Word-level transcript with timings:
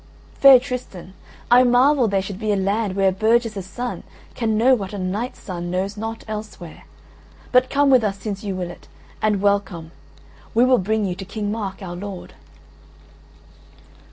"Fair 0.39 0.59
Tristan, 0.59 1.13
I 1.51 1.61
marvel 1.61 2.07
there 2.07 2.23
should 2.23 2.39
be 2.39 2.51
a 2.51 2.55
land 2.55 2.95
where 2.95 3.09
a 3.09 3.11
burgess's 3.11 3.67
son 3.67 4.01
can 4.33 4.57
know 4.57 4.73
what 4.73 4.93
a 4.93 4.97
knight's 4.97 5.37
son 5.39 5.69
knows 5.69 5.95
not 5.95 6.23
elsewhere, 6.27 6.85
but 7.51 7.69
come 7.69 7.91
with 7.91 8.03
us 8.03 8.17
since 8.17 8.43
you 8.43 8.55
will 8.55 8.71
it; 8.71 8.87
and 9.21 9.43
welcome: 9.43 9.91
we 10.55 10.65
will 10.65 10.79
bring 10.79 11.05
you 11.05 11.13
to 11.13 11.23
King 11.23 11.51
Mark, 11.51 11.83
our 11.83 11.95
lord." 11.95 12.33